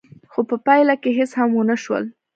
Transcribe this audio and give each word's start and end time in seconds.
خو 0.31 0.39
په 0.49 0.55
پايله 0.65 0.95
کې 1.01 1.09
هېڅ 1.17 1.31
هم 1.39 1.49
ونه 1.55 1.75
شول. 1.83 2.03